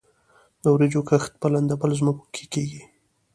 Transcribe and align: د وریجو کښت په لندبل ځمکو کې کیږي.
د 0.61 0.63
وریجو 0.73 1.01
کښت 1.09 1.31
په 1.41 1.47
لندبل 1.53 1.91
ځمکو 1.99 2.25
کې 2.35 2.45
کیږي. 2.53 2.81